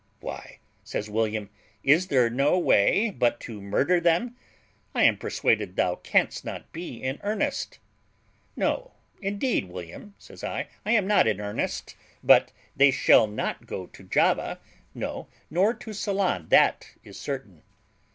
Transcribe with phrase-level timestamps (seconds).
[0.19, 1.51] "Why," says William,
[1.83, 4.35] "is there no way but to murder them?
[4.95, 7.77] I am persuaded thou canst not be in earnest."
[8.55, 13.85] "No, indeed, William," says I, "I am not in earnest; but they shall not go
[13.85, 14.59] to Java,
[14.95, 17.61] no, nor to Ceylon, that is certain."